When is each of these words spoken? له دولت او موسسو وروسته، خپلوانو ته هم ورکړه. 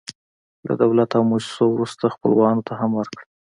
له 0.67 0.73
دولت 0.81 1.09
او 1.17 1.23
موسسو 1.31 1.63
وروسته، 1.71 2.13
خپلوانو 2.15 2.65
ته 2.67 2.73
هم 2.79 2.91
ورکړه. 2.95 3.23